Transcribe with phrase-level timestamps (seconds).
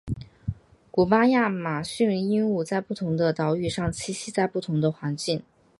[0.89, 5.43] 古巴亚马逊鹦鹉在不同的岛屿上栖息在不同的环境。